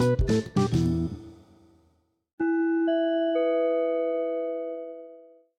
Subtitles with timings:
[0.00, 0.89] Thank you.